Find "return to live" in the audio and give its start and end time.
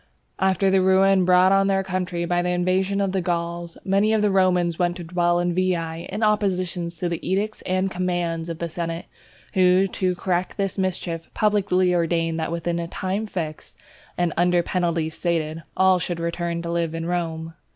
16.19-16.95